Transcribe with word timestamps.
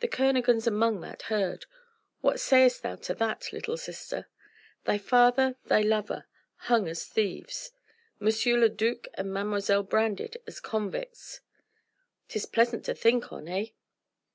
The 0.00 0.08
Kernogans 0.08 0.66
among 0.66 1.00
that 1.00 1.22
herd! 1.32 1.64
What 2.20 2.38
sayest 2.38 2.82
thou 2.82 2.96
to 2.96 3.14
that, 3.14 3.50
little 3.50 3.78
sister? 3.78 4.28
Thy 4.84 4.98
father, 4.98 5.56
thy 5.64 5.80
lover, 5.80 6.26
hung 6.68 6.86
as 6.86 7.06
thieves! 7.06 7.72
M. 8.20 8.28
le 8.60 8.68
Duc 8.68 9.06
and 9.14 9.32
Mademoiselle 9.32 9.84
branded 9.84 10.36
as 10.46 10.60
convicts! 10.60 11.40
'Tis 12.28 12.44
pleasant 12.44 12.84
to 12.84 12.94
think 12.94 13.32
on, 13.32 13.48
eh?" 13.48 13.68